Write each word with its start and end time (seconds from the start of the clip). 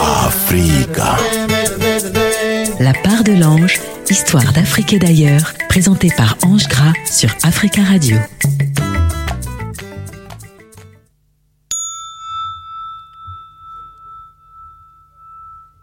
Africa. 0.00 1.16
La 2.80 2.92
part 2.92 3.24
de 3.24 3.32
l'ange, 3.32 3.80
histoire 4.10 4.52
d'Afrique 4.52 4.92
et 4.92 4.98
d'ailleurs, 4.98 5.52
présentée 5.68 6.10
par 6.16 6.36
Ange 6.44 6.68
Gras 6.68 6.92
sur 7.10 7.30
Africa 7.42 7.82
Radio. 7.82 8.16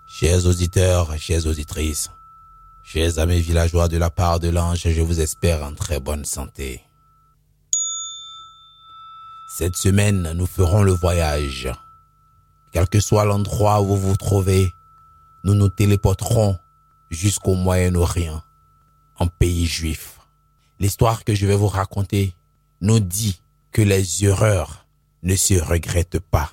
Chers 0.07 0.45
auditeurs, 0.45 1.17
chères 1.17 1.47
auditrices, 1.47 2.11
chers 2.83 3.19
amis 3.19 3.41
villageois 3.41 3.87
de 3.87 3.97
la 3.97 4.09
part 4.09 4.39
de 4.39 4.49
l'ange, 4.49 4.83
je 4.85 5.01
vous 5.01 5.21
espère 5.21 5.63
en 5.63 5.73
très 5.73 5.99
bonne 5.99 6.25
santé. 6.25 6.81
Cette 9.51 9.75
semaine, 9.75 10.33
nous 10.33 10.45
ferons 10.45 10.83
le 10.83 10.91
voyage. 10.91 11.67
Quel 12.71 12.87
que 12.87 12.99
soit 12.99 13.25
l'endroit 13.25 13.81
où 13.81 13.87
vous 13.87 14.09
vous 14.09 14.15
trouvez, 14.15 14.71
nous 15.43 15.55
nous 15.55 15.69
téléporterons 15.69 16.55
jusqu'au 17.09 17.55
Moyen-Orient, 17.55 18.43
en 19.17 19.25
pays 19.25 19.65
juif. 19.65 20.19
L'histoire 20.79 21.23
que 21.23 21.33
je 21.33 21.47
vais 21.47 21.55
vous 21.55 21.67
raconter 21.67 22.35
nous 22.81 22.99
dit 22.99 23.41
que 23.71 23.81
les 23.81 24.23
erreurs 24.23 24.85
ne 25.23 25.35
se 25.35 25.55
regrettent 25.55 26.19
pas. 26.19 26.51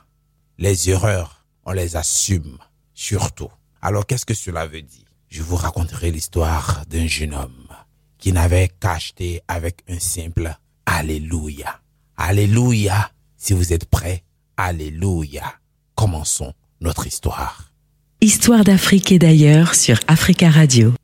Les 0.56 0.88
erreurs, 0.88 1.44
on 1.66 1.72
les 1.72 1.96
assume, 1.96 2.56
surtout. 2.94 3.50
Alors 3.82 4.06
qu'est-ce 4.06 4.24
que 4.24 4.32
cela 4.32 4.66
veut 4.66 4.80
dire? 4.80 5.04
Je 5.28 5.42
vous 5.42 5.56
raconterai 5.56 6.10
l'histoire 6.10 6.86
d'un 6.86 7.06
jeune 7.06 7.34
homme 7.34 7.68
qui 8.16 8.32
n'avait 8.32 8.70
qu'à 8.80 8.92
acheter 8.92 9.42
avec 9.48 9.84
un 9.86 9.98
simple 9.98 10.56
Alléluia. 10.86 11.82
Alléluia. 12.16 13.10
Si 13.36 13.52
vous 13.52 13.72
êtes 13.72 13.84
prêts, 13.84 14.24
Alléluia. 14.56 15.54
Commençons 15.94 16.54
notre 16.80 17.06
histoire. 17.06 17.72
Histoire 18.20 18.64
d'Afrique 18.64 19.12
et 19.12 19.18
d'ailleurs 19.18 19.74
sur 19.74 19.98
Africa 20.08 20.50
Radio. 20.50 20.94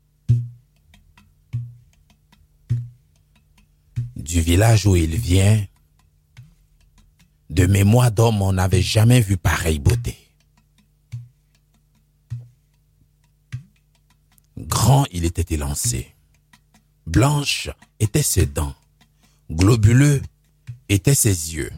Du 4.15 4.41
village 4.41 4.87
où 4.87 4.95
il 4.95 5.15
vient, 5.15 5.63
de 7.51 7.67
mémoire 7.67 8.11
d'homme, 8.11 8.41
on 8.41 8.53
n'avait 8.53 8.81
jamais 8.81 9.21
vu 9.21 9.37
pareille 9.37 9.79
beauté. 9.79 10.17
Grand, 14.57 15.05
il 15.11 15.25
était 15.25 15.53
élancé. 15.53 16.15
Blanche 17.05 17.69
étaient 17.99 18.23
ses 18.23 18.47
dents. 18.47 18.73
Globuleux 19.51 20.21
étaient 20.93 21.15
ses 21.15 21.55
yeux. 21.55 21.71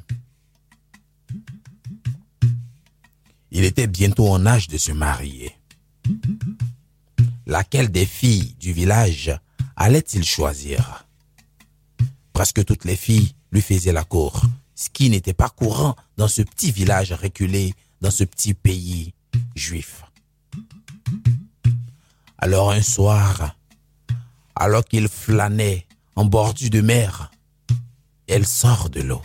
Il 3.52 3.64
était 3.64 3.88
bientôt 3.88 4.28
en 4.30 4.46
âge 4.46 4.68
de 4.68 4.78
se 4.78 4.92
marier. 4.92 5.56
Laquelle 7.46 7.90
des 7.92 8.06
filles 8.06 8.56
du 8.60 8.74
village 8.74 9.32
allait-il 9.78 10.26
choisir? 10.26 11.08
Presque 12.34 12.66
toutes 12.66 12.84
les 12.84 12.98
filles 12.98 13.34
lui 13.52 13.62
faisaient 13.62 13.94
la 13.94 14.04
cour, 14.04 14.42
ce 14.76 14.90
qui 14.90 15.10
n'était 15.10 15.34
pas 15.34 15.50
courant 15.50 15.96
dans 16.18 16.28
ce 16.28 16.42
petit 16.42 16.72
village 16.72 17.14
reculé, 17.14 17.74
dans 18.02 18.12
ce 18.12 18.26
petit 18.26 18.54
pays 18.54 19.14
juif. 19.56 20.04
Alors 22.38 22.72
un 22.72 22.82
soir, 22.82 23.56
alors 24.56 24.84
qu'il 24.84 25.08
flânait 25.08 25.88
en 26.18 26.26
bordure 26.26 26.70
de 26.70 26.82
mer, 26.82 27.32
elle 28.28 28.46
sort 28.46 28.90
de 28.90 29.02
l'eau. 29.02 29.22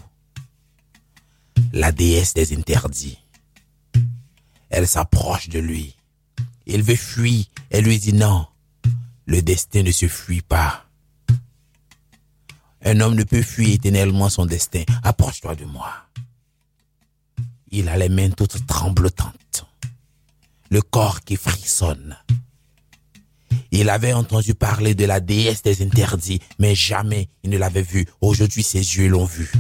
La 1.73 1.93
déesse 1.93 2.35
des 2.35 2.57
interdits. 2.57 3.19
Elle 4.69 4.87
s'approche 4.87 5.49
de 5.49 5.59
lui. 5.59 5.97
Il 6.67 6.83
veut 6.83 6.97
fuir. 6.97 7.45
Elle 7.71 7.85
lui 7.85 7.99
dit 7.99 8.13
non. 8.13 8.47
Le 9.27 9.43
destin 9.43 9.83
ne 9.83 9.91
se 9.91 10.09
fuit 10.09 10.43
pas. 10.43 10.87
Un 12.83 13.01
homme 13.01 13.15
ne 13.15 13.25
peut 13.25 13.43
fuir 13.43 13.75
éternellement 13.75 14.29
son 14.29 14.47
destin. 14.47 14.85
Approche-toi 15.03 15.55
de 15.55 15.65
moi. 15.65 15.93
Il 17.71 17.89
a 17.89 17.97
les 17.97 18.09
mains 18.09 18.31
toutes 18.31 18.67
tremblotantes. 18.67 19.67
Le 20.71 20.83
corps 20.83 21.21
qui 21.21 21.37
frissonne. 21.37 22.17
Il 23.73 23.89
avait 23.89 24.13
entendu 24.13 24.55
parler 24.55 24.95
de 24.95 25.05
la 25.05 25.21
déesse 25.21 25.63
des 25.63 25.83
interdits, 25.83 26.41
mais 26.59 26.75
jamais 26.75 27.29
il 27.45 27.51
ne 27.51 27.59
l'avait 27.59 27.83
vue. 27.83 28.07
Aujourd'hui, 28.21 28.63
ses 28.63 28.79
yeux 28.79 29.09
l'ont 29.09 29.25
vue. 29.25 29.53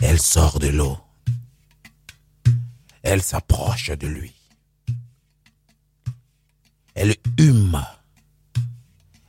Elle 0.00 0.20
sort 0.20 0.58
de 0.58 0.68
l'eau. 0.68 0.98
Elle 3.02 3.22
s'approche 3.22 3.90
de 3.90 4.06
lui. 4.06 4.32
Elle 6.94 7.16
hume, 7.38 7.84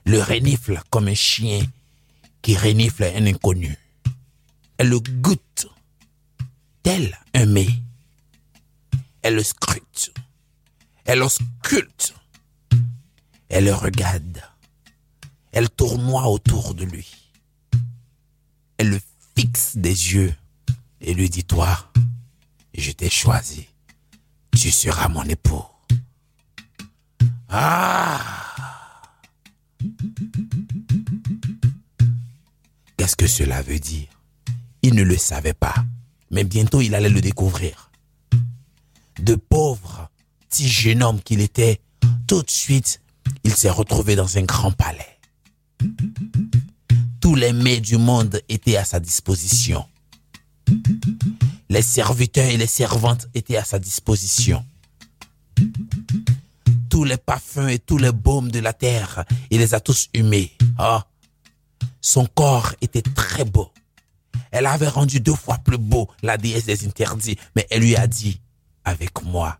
le 0.05 0.21
renifle 0.21 0.79
comme 0.91 1.07
un 1.07 1.15
chien 1.15 1.61
qui 2.41 2.55
renifle 2.55 3.03
un 3.03 3.25
inconnu. 3.25 3.75
Elle 4.77 4.89
le 4.89 4.99
goûte, 4.99 5.67
tel 6.83 7.17
un 7.33 7.45
mets. 7.47 7.81
Elle 9.23 9.35
le 9.35 9.43
scrute, 9.43 10.13
elle 11.05 11.19
le 11.19 11.27
sculpte, 11.27 12.13
elle 13.50 13.66
le 13.66 13.73
regarde, 13.73 14.41
elle 15.51 15.69
tournoie 15.69 16.28
autour 16.28 16.73
de 16.73 16.83
lui. 16.83 17.31
Elle 18.78 18.89
le 18.89 19.00
fixe 19.35 19.78
des 19.78 20.13
yeux 20.13 20.33
et 21.01 21.13
lui 21.13 21.29
dit, 21.29 21.44
toi, 21.44 21.91
je 22.73 22.91
t'ai 22.91 23.09
choisi. 23.09 23.67
Tu 24.51 24.72
seras 24.72 25.07
mon 25.07 25.23
époux. 25.23 25.63
Ah 27.50 28.22
Qu'est-ce 32.97 33.16
que 33.16 33.28
cela 33.28 33.61
veut 33.61 33.79
dire? 33.79 34.07
Il 34.81 34.95
ne 34.95 35.03
le 35.03 35.17
savait 35.17 35.53
pas, 35.53 35.75
mais 36.31 36.44
bientôt 36.44 36.81
il 36.81 36.95
allait 36.95 37.09
le 37.09 37.22
découvrir. 37.22 37.91
De 39.19 39.35
pauvre 39.35 40.09
petit 40.50 40.67
jeune 40.67 41.03
homme 41.03 41.22
qu'il 41.22 41.41
était, 41.41 41.81
tout 42.28 42.41
de 42.41 42.50
suite, 42.50 43.01
il 43.43 43.55
s'est 43.55 43.69
retrouvé 43.69 44.15
dans 44.15 44.37
un 44.37 44.43
grand 44.43 44.71
palais. 44.71 45.19
Tous 47.21 47.35
les 47.35 47.53
mets 47.53 47.79
du 47.79 47.97
monde 47.97 48.41
étaient 48.49 48.77
à 48.77 48.85
sa 48.85 48.99
disposition. 48.99 49.85
Les 51.69 51.81
serviteurs 51.81 52.45
et 52.45 52.57
les 52.57 52.67
servantes 52.67 53.27
étaient 53.33 53.57
à 53.57 53.65
sa 53.65 53.79
disposition. 53.79 54.65
Tous 56.89 57.03
les 57.03 57.17
parfums 57.17 57.67
et 57.69 57.79
tous 57.79 57.97
les 57.97 58.11
baumes 58.11 58.51
de 58.51 58.59
la 58.59 58.73
terre, 58.73 59.25
il 59.49 59.59
les 59.59 59.73
a 59.73 59.79
tous 59.79 60.09
humés. 60.13 60.51
Ah, 60.77 61.05
son 62.01 62.25
corps 62.25 62.73
était 62.81 63.01
très 63.01 63.45
beau. 63.45 63.71
Elle 64.51 64.67
avait 64.67 64.87
rendu 64.87 65.19
deux 65.19 65.35
fois 65.35 65.57
plus 65.57 65.77
beau 65.77 66.09
la 66.21 66.37
déesse 66.37 66.65
des 66.65 66.85
interdits, 66.85 67.37
mais 67.55 67.67
elle 67.69 67.81
lui 67.81 67.95
a 67.95 68.07
dit, 68.07 68.39
avec 68.85 69.23
moi, 69.23 69.59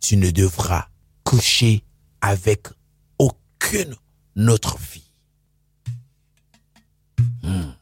tu 0.00 0.16
ne 0.16 0.30
devras 0.30 0.86
coucher 1.24 1.82
avec 2.20 2.68
autre 4.48 4.78
fille. 4.78 5.02
Hmm. 7.42 7.72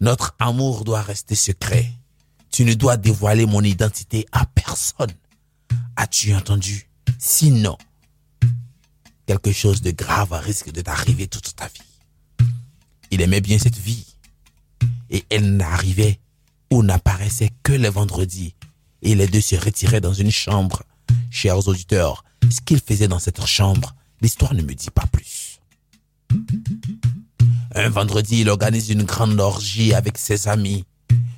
Notre 0.00 0.34
amour 0.38 0.84
doit 0.84 1.02
rester 1.02 1.34
secret. 1.34 1.90
Tu 2.50 2.64
ne 2.64 2.74
dois 2.74 2.96
dévoiler 2.96 3.46
mon 3.46 3.62
identité 3.62 4.26
à 4.32 4.46
personne. 4.46 5.12
As-tu 5.96 6.34
entendu? 6.34 6.88
Sinon, 7.18 7.76
quelque 9.26 9.52
chose 9.52 9.80
de 9.80 9.90
grave 9.90 10.32
risque 10.32 10.70
de 10.70 10.80
t'arriver 10.80 11.26
toute 11.26 11.54
ta 11.56 11.66
vie. 11.68 12.48
Il 13.10 13.20
aimait 13.20 13.40
bien 13.40 13.58
cette 13.58 13.78
vie. 13.78 14.06
Et 15.10 15.24
elle 15.30 15.56
n'arrivait 15.56 16.20
ou 16.70 16.82
n'apparaissait 16.82 17.52
que 17.62 17.72
les 17.72 17.88
vendredis. 17.88 18.54
Et 19.02 19.14
les 19.14 19.28
deux 19.28 19.40
se 19.40 19.56
retiraient 19.56 20.00
dans 20.00 20.12
une 20.12 20.30
chambre. 20.30 20.82
Chers 21.30 21.68
auditeurs, 21.68 22.24
ce 22.50 22.60
qu'il 22.60 22.80
faisait 22.80 23.08
dans 23.08 23.18
cette 23.18 23.44
chambre, 23.46 23.95
l'histoire 24.20 24.54
ne 24.54 24.62
me 24.62 24.74
dit 24.74 24.90
pas 24.90 25.06
plus. 25.06 25.60
Un 27.74 27.88
vendredi, 27.90 28.40
il 28.40 28.48
organise 28.48 28.90
une 28.90 29.04
grande 29.04 29.38
orgie 29.38 29.94
avec 29.94 30.18
ses 30.18 30.48
amis. 30.48 30.84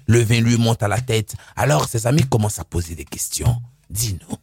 Le 0.07 0.23
vin 0.23 0.41
lui 0.41 0.57
monte 0.57 0.83
à 0.83 0.89
la 0.89 1.01
tête. 1.01 1.35
Alors 1.57 1.89
ses 1.89 2.07
amis 2.07 2.23
commencent 2.23 2.59
à 2.59 2.65
poser 2.65 2.95
des 2.95 3.05
questions. 3.05 3.61
Dis-nous. 3.91 4.37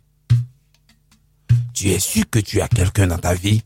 Tu 1.73 1.89
es 1.89 1.99
sûr 1.99 2.23
que 2.29 2.39
tu 2.39 2.61
as 2.61 2.67
quelqu'un 2.67 3.07
dans 3.07 3.17
ta 3.17 3.33
vie? 3.33 3.63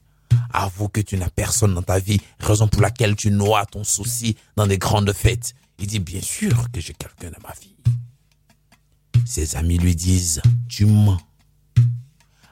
Avoue 0.51 0.89
que 0.89 1.01
tu 1.01 1.17
n'as 1.17 1.29
personne 1.29 1.73
dans 1.75 1.83
ta 1.83 1.99
vie, 1.99 2.19
raison 2.39 2.67
pour 2.67 2.81
laquelle 2.81 3.15
tu 3.15 3.31
noies 3.31 3.65
ton 3.65 3.83
souci 3.83 4.35
dans 4.55 4.67
des 4.67 4.77
grandes 4.77 5.13
fêtes. 5.13 5.53
Il 5.77 5.87
dit 5.87 5.99
bien 5.99 6.21
sûr 6.21 6.71
que 6.71 6.81
j'ai 6.81 6.93
quelqu'un 6.93 7.31
dans 7.31 7.47
ma 7.47 7.53
vie. 7.53 7.75
Ses 9.25 9.55
amis 9.55 9.77
lui 9.77 9.95
disent, 9.95 10.41
tu 10.67 10.85
mens. 10.85 11.19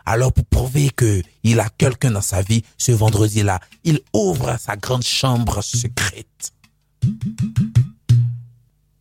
Alors 0.10 0.32
pour 0.32 0.46
prouver 0.46 0.90
que 0.90 1.22
il 1.44 1.60
a 1.60 1.68
quelqu'un 1.68 2.12
dans 2.12 2.22
sa 2.22 2.42
vie, 2.42 2.64
ce 2.78 2.94
vendredi-là, 2.94 3.60
il 3.84 4.00
ouvre 4.14 4.58
sa 4.58 4.78
grande 4.78 5.04
chambre 5.04 5.62
secrète. 5.62 6.54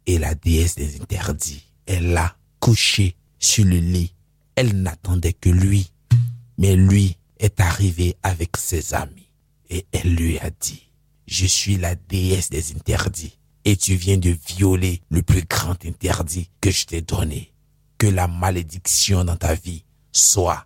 Et 0.06 0.18
la 0.18 0.34
déesse 0.34 0.74
des 0.74 1.00
interdits, 1.00 1.62
elle 1.86 2.12
l'a 2.12 2.34
couché 2.58 3.14
sur 3.38 3.64
le 3.64 3.76
lit. 3.76 4.14
Elle 4.56 4.82
n'attendait 4.82 5.32
que 5.32 5.48
lui. 5.48 5.92
Mais 6.58 6.74
lui 6.74 7.16
est 7.38 7.60
arrivé 7.60 8.16
avec 8.24 8.56
ses 8.56 8.92
amis. 8.92 9.30
Et 9.70 9.86
elle 9.92 10.12
lui 10.12 10.40
a 10.40 10.50
dit, 10.50 10.90
je 11.28 11.46
suis 11.46 11.76
la 11.76 11.94
déesse 11.94 12.50
des 12.50 12.72
interdits. 12.72 13.38
Et 13.64 13.76
tu 13.76 13.94
viens 13.94 14.18
de 14.18 14.36
violer 14.48 15.02
le 15.10 15.22
plus 15.22 15.44
grand 15.44 15.84
interdit 15.84 16.50
que 16.60 16.72
je 16.72 16.84
t'ai 16.84 17.00
donné. 17.00 17.52
Que 17.96 18.08
la 18.08 18.26
malédiction 18.26 19.24
dans 19.24 19.36
ta 19.36 19.54
vie 19.54 19.84
soit. 20.10 20.64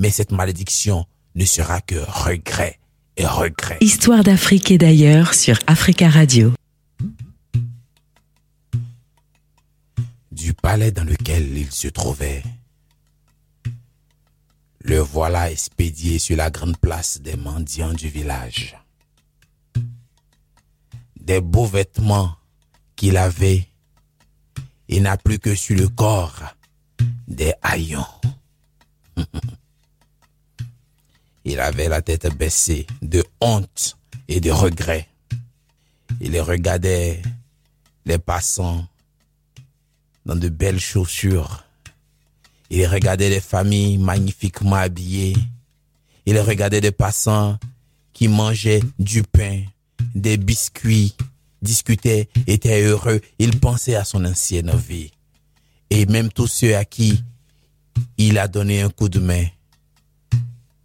Mais 0.00 0.10
cette 0.10 0.32
malédiction 0.32 1.04
ne 1.34 1.44
sera 1.44 1.82
que 1.82 1.94
regret 1.94 2.80
et 3.18 3.26
regret. 3.26 3.76
Histoire 3.82 4.24
d'Afrique 4.24 4.70
et 4.70 4.78
d'ailleurs 4.78 5.34
sur 5.34 5.58
Africa 5.66 6.08
Radio. 6.08 6.54
Du 10.32 10.54
palais 10.54 10.90
dans 10.90 11.04
lequel 11.04 11.54
il 11.54 11.70
se 11.70 11.88
trouvait, 11.88 12.42
le 14.80 15.00
voilà 15.00 15.50
expédié 15.50 16.18
sur 16.18 16.38
la 16.38 16.50
grande 16.50 16.78
place 16.78 17.20
des 17.20 17.36
mendiants 17.36 17.92
du 17.92 18.08
village. 18.08 18.78
Des 21.20 21.42
beaux 21.42 21.66
vêtements 21.66 22.36
qu'il 22.96 23.18
avait, 23.18 23.68
il 24.88 25.02
n'a 25.02 25.18
plus 25.18 25.38
que 25.38 25.54
sur 25.54 25.76
le 25.76 25.88
corps 25.88 26.56
des 27.28 27.52
haillons. 27.60 28.06
Il 31.44 31.58
avait 31.60 31.88
la 31.88 32.02
tête 32.02 32.34
baissée 32.36 32.86
de 33.02 33.24
honte 33.40 33.96
et 34.28 34.40
de 34.40 34.50
regret. 34.50 35.08
Il 36.20 36.38
regardait 36.40 37.22
les 38.04 38.18
passants 38.18 38.86
dans 40.26 40.36
de 40.36 40.48
belles 40.48 40.80
chaussures. 40.80 41.64
Il 42.68 42.86
regardait 42.86 43.30
les 43.30 43.40
familles 43.40 43.98
magnifiquement 43.98 44.76
habillées. 44.76 45.36
Il 46.26 46.38
regardait 46.38 46.80
des 46.80 46.92
passants 46.92 47.58
qui 48.12 48.28
mangeaient 48.28 48.82
du 48.98 49.22
pain, 49.22 49.62
des 50.14 50.36
biscuits, 50.36 51.16
discutaient, 51.62 52.28
étaient 52.46 52.82
heureux. 52.82 53.20
Il 53.38 53.58
pensait 53.58 53.96
à 53.96 54.04
son 54.04 54.24
ancienne 54.24 54.76
vie. 54.76 55.10
Et 55.88 56.06
même 56.06 56.30
tous 56.30 56.46
ceux 56.46 56.76
à 56.76 56.84
qui 56.84 57.24
il 58.18 58.38
a 58.38 58.46
donné 58.46 58.82
un 58.82 58.90
coup 58.90 59.08
de 59.08 59.18
main 59.18 59.46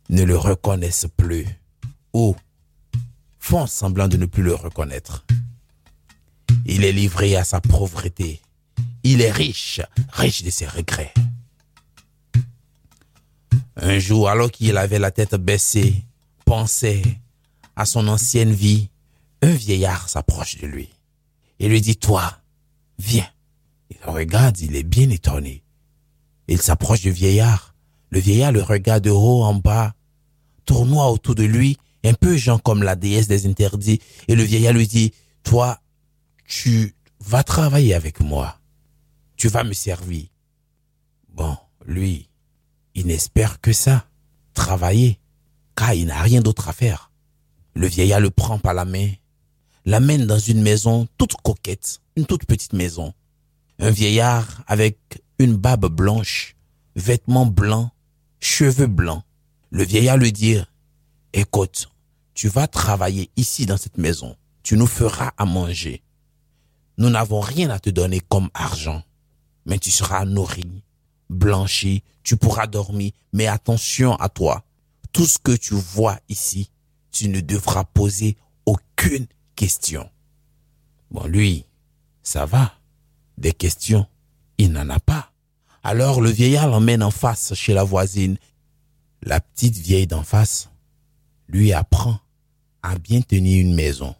ne 0.09 0.23
le 0.23 0.37
reconnaissent 0.37 1.07
plus 1.17 1.47
ou 2.13 2.35
font 3.39 3.67
semblant 3.67 4.07
de 4.07 4.17
ne 4.17 4.25
plus 4.25 4.43
le 4.43 4.55
reconnaître. 4.55 5.25
Il 6.65 6.83
est 6.83 6.91
livré 6.91 7.35
à 7.35 7.43
sa 7.43 7.61
pauvreté. 7.61 8.41
Il 9.03 9.21
est 9.21 9.31
riche, 9.31 9.81
riche 10.09 10.43
de 10.43 10.49
ses 10.49 10.65
regrets. 10.65 11.13
Un 13.75 13.99
jour, 13.99 14.29
alors 14.29 14.49
qu'il 14.49 14.77
avait 14.77 14.99
la 14.99 15.11
tête 15.11 15.35
baissée, 15.35 16.03
pensait 16.45 17.03
à 17.75 17.85
son 17.85 18.07
ancienne 18.07 18.53
vie, 18.53 18.89
un 19.41 19.51
vieillard 19.51 20.09
s'approche 20.09 20.57
de 20.57 20.65
lui 20.65 20.89
et 21.59 21.67
lui 21.67 21.81
dit, 21.81 21.97
toi, 21.97 22.39
viens. 22.97 23.29
Il 23.91 23.97
regarde, 24.09 24.59
il 24.59 24.75
est 24.75 24.83
bien 24.83 25.09
étonné. 25.09 25.63
Il 26.47 26.61
s'approche 26.61 27.01
du 27.01 27.11
vieillard. 27.11 27.74
Le 28.11 28.19
vieillard 28.19 28.51
le 28.51 28.61
regarde 28.61 29.03
de 29.03 29.09
haut 29.09 29.43
en 29.43 29.55
bas, 29.55 29.93
tournoie 30.65 31.11
autour 31.11 31.35
de 31.35 31.43
lui, 31.43 31.77
un 32.03 32.13
peu 32.13 32.37
genre 32.37 32.61
comme 32.61 32.83
la 32.83 32.95
déesse 32.95 33.27
des 33.27 33.47
interdits, 33.47 33.99
et 34.27 34.35
le 34.35 34.43
vieillard 34.43 34.73
lui 34.73 34.87
dit, 34.87 35.13
toi, 35.43 35.79
tu 36.47 36.95
vas 37.19 37.43
travailler 37.43 37.93
avec 37.93 38.19
moi. 38.19 38.59
Tu 39.37 39.47
vas 39.47 39.63
me 39.63 39.73
servir. 39.73 40.27
Bon, 41.33 41.57
lui, 41.85 42.29
il 42.93 43.07
n'espère 43.07 43.59
que 43.59 43.73
ça, 43.73 44.07
travailler, 44.53 45.19
car 45.75 45.93
il 45.93 46.07
n'a 46.07 46.21
rien 46.21 46.41
d'autre 46.41 46.69
à 46.69 46.73
faire. 46.73 47.11
Le 47.73 47.87
vieillard 47.87 48.21
le 48.21 48.29
prend 48.29 48.57
par 48.59 48.73
la 48.73 48.85
main, 48.85 49.11
l'amène 49.85 50.25
dans 50.25 50.39
une 50.39 50.61
maison 50.61 51.07
toute 51.17 51.35
coquette, 51.43 51.99
une 52.15 52.25
toute 52.25 52.45
petite 52.45 52.73
maison. 52.73 53.13
Un 53.79 53.91
vieillard 53.91 54.63
avec 54.67 54.97
une 55.39 55.57
barbe 55.57 55.87
blanche, 55.87 56.55
vêtements 56.95 57.45
blancs, 57.45 57.89
cheveux 58.45 58.87
blancs. 58.87 59.23
Le 59.71 59.83
vieillard 59.83 60.17
lui 60.17 60.31
dit, 60.31 60.57
écoute, 61.33 61.89
tu 62.33 62.47
vas 62.47 62.67
travailler 62.67 63.31
ici 63.35 63.65
dans 63.65 63.77
cette 63.77 63.97
maison, 63.97 64.37
tu 64.63 64.77
nous 64.77 64.87
feras 64.87 65.31
à 65.37 65.45
manger. 65.45 66.03
Nous 66.97 67.09
n'avons 67.09 67.39
rien 67.39 67.69
à 67.71 67.79
te 67.79 67.89
donner 67.89 68.21
comme 68.21 68.49
argent, 68.53 69.03
mais 69.65 69.79
tu 69.79 69.91
seras 69.91 70.25
nourri, 70.25 70.83
blanchi, 71.29 72.03
tu 72.23 72.37
pourras 72.37 72.67
dormir, 72.67 73.11
mais 73.33 73.47
attention 73.47 74.15
à 74.17 74.29
toi. 74.29 74.63
Tout 75.11 75.25
ce 75.25 75.39
que 75.39 75.55
tu 75.55 75.73
vois 75.73 76.19
ici, 76.29 76.69
tu 77.11 77.29
ne 77.29 77.41
devras 77.41 77.83
poser 77.83 78.37
aucune 78.65 79.27
question. 79.55 80.09
Bon, 81.09 81.25
lui, 81.25 81.65
ça 82.21 82.45
va. 82.45 82.73
Des 83.37 83.53
questions, 83.53 84.05
il 84.57 84.71
n'en 84.71 84.89
a 84.89 84.99
pas. 84.99 85.31
Alors 85.87 86.19
le 86.19 86.31
vieillard 86.31 86.67
l'emmène 86.67 87.03
en 87.03 87.11
face 87.11 87.53
chez 87.53 87.75
la 87.75 87.83
voisine. 87.83 88.39
La 89.21 89.39
petite 89.39 89.77
vieille 89.77 90.07
d'en 90.07 90.23
face 90.23 90.71
lui 91.47 91.73
apprend 91.73 92.19
à 92.81 92.97
bien 92.97 93.21
tenir 93.21 93.61
une 93.61 93.75
maison, 93.75 94.15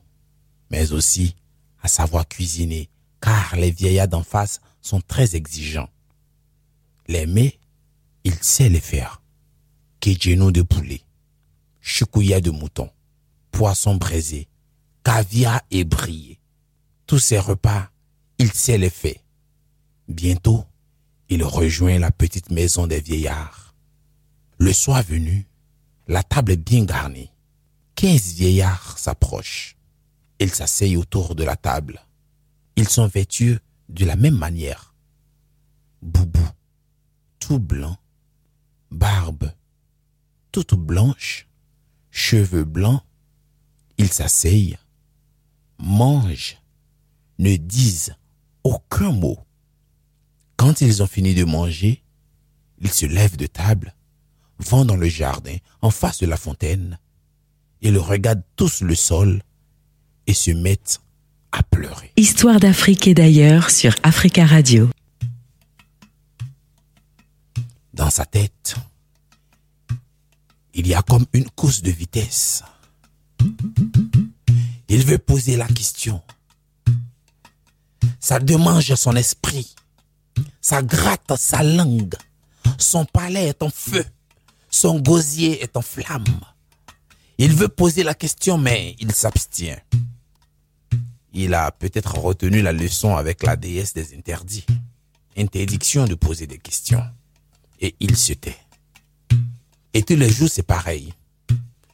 mais 0.70 0.92
aussi 0.92 1.36
à 1.82 1.88
savoir 1.88 2.28
cuisiner, 2.28 2.88
car 3.20 3.56
les 3.56 3.72
vieillards 3.72 4.08
d'en 4.08 4.22
face 4.22 4.62
sont 4.80 5.02
très 5.02 5.36
exigeants. 5.36 5.90
Les 7.08 7.26
mets, 7.26 7.58
il 8.24 8.36
sait 8.44 8.70
les 8.70 8.80
faire. 8.80 9.24
Kédjeno 10.02 10.52
de 10.52 10.62
poulet, 10.62 11.02
choukouya 11.82 12.42
de 12.42 12.52
mouton, 12.52 12.92
poisson 13.50 13.96
braisé, 13.96 14.48
caviar 15.04 15.62
et. 15.72 15.84
Tous 17.08 17.18
ces 17.18 17.40
repas, 17.40 17.90
il 18.38 18.54
sait 18.54 18.78
les 18.78 18.92
faire. 18.92 19.20
Bientôt, 20.08 20.64
il 21.30 21.44
rejoint 21.44 22.00
la 22.00 22.12
petite 22.12 22.52
maison 22.52 22.88
des 22.88 23.02
vieillards. 23.02 23.74
Le 24.58 24.72
soir 24.74 25.04
venu, 25.04 25.48
la 26.08 26.24
table 26.24 26.54
est 26.54 26.58
bien 26.58 26.86
garnie. 26.86 27.32
Quinze 27.96 28.34
vieillards 28.34 28.98
s'approchent. 28.98 29.76
Ils 30.40 30.54
s'asseyent 30.54 30.98
autour 30.98 31.36
de 31.36 31.44
la 31.44 31.56
table. 31.56 32.06
Ils 32.76 32.90
sont 32.90 33.08
vêtus 33.08 33.58
de 33.90 34.06
la 34.06 34.16
même 34.16 34.38
manière. 34.38 34.94
Boubou, 36.02 36.48
tout 37.40 37.60
blanc, 37.60 37.98
barbe, 38.92 39.52
toute 40.52 40.74
blanche, 40.74 41.48
cheveux 42.12 42.66
blancs. 42.66 43.02
Ils 43.98 44.12
s'asseyent, 44.12 44.78
mangent, 45.80 46.58
ne 47.40 47.56
disent 47.56 48.16
aucun 48.64 49.12
mot. 49.12 49.45
Quand 50.58 50.82
ils 50.82 51.04
ont 51.04 51.08
fini 51.08 51.34
de 51.34 51.44
manger, 51.44 52.04
ils 52.80 52.92
se 52.92 53.06
lèvent 53.06 53.38
de 53.38 53.48
table, 53.48 53.94
vont 54.60 54.86
dans 54.86 54.96
le 54.96 55.08
jardin 55.08 55.58
en 55.82 55.90
face 55.90 56.20
de 56.20 56.26
la 56.26 56.38
fontaine, 56.38 56.98
ils 57.82 57.98
regardent 57.98 58.44
tous 58.56 58.82
le 58.82 58.96
sol 58.96 59.42
et 60.28 60.34
se 60.34 60.52
mettent 60.52 61.02
à 61.52 61.64
pleurer. 61.64 62.12
Histoire 62.18 62.60
d'Afrique 62.60 63.08
et 63.08 63.14
d'ailleurs 63.14 63.70
sur 63.70 63.96
Africa 64.04 64.46
Radio. 64.46 64.90
Dans 67.94 68.10
sa 68.10 68.26
tête, 68.26 68.76
il 70.74 70.88
y 70.88 70.94
a 70.94 71.02
comme 71.02 71.26
une 71.34 71.50
course 71.50 71.82
de 71.82 71.92
vitesse. 71.92 72.64
Il 74.90 75.06
veut 75.06 75.18
poser 75.18 75.56
la 75.56 75.68
question. 75.68 76.22
Ça 78.20 78.40
démange 78.40 78.94
son 78.96 79.16
esprit. 79.16 79.76
Ça 80.62 80.82
gratte 80.82 81.36
sa 81.38 81.64
langue. 81.64 82.16
Son 82.78 83.06
palais 83.06 83.48
est 83.48 83.64
en 83.64 83.70
feu. 83.70 84.06
Son 84.70 85.00
gosier 85.00 85.62
est 85.62 85.78
en 85.78 85.82
flamme. 85.82 86.24
Il 87.38 87.54
veut 87.54 87.68
poser 87.68 88.04
la 88.04 88.14
question, 88.14 88.58
mais 88.58 88.96
il 89.00 89.12
s'abstient. 89.14 89.82
Il 91.34 91.54
a 91.54 91.72
peut-être 91.72 92.18
retenu 92.18 92.62
la 92.62 92.72
leçon 92.72 93.16
avec 93.16 93.44
la 93.44 93.56
déesse 93.56 93.94
des 93.94 94.16
interdits. 94.16 94.66
Interdiction 95.38 96.06
de 96.06 96.16
poser 96.16 96.48
des 96.48 96.58
questions. 96.58 97.04
Et 97.82 97.96
il 98.00 98.16
se 98.16 98.34
tait. 98.34 98.58
Et 99.94 100.04
tous 100.04 100.16
les 100.16 100.30
jours, 100.30 100.50
c'est 100.50 100.64
pareil. 100.64 101.14